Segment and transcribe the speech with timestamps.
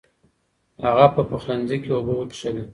[0.85, 2.63] هغه په پخلنځي کې اوبه وڅښلې.